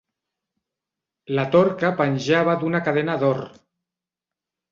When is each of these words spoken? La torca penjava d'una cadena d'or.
La 1.39 1.43
torca 1.57 1.91
penjava 2.01 2.55
d'una 2.63 2.81
cadena 2.87 3.17
d'or. 3.25 3.43